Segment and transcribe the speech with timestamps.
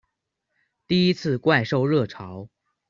[0.87, 2.49] 第一次怪兽热潮